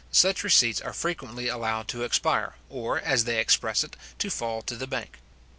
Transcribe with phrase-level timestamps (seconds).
[0.11, 4.75] such receipts are frequently allowed to expire, or, as they express it, to fall to
[4.75, 5.19] the bank.